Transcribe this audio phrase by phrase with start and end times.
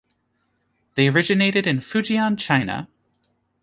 [0.95, 2.87] They originated in Fujian, China.